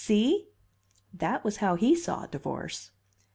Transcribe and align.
See?' 0.03 0.47
That 1.13 1.43
was 1.43 1.57
how 1.57 1.75
he 1.75 1.93
saw 1.95 2.25
divorce." 2.25 2.89